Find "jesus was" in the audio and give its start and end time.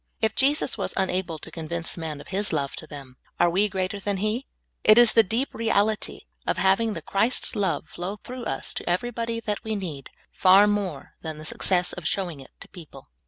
0.33-0.95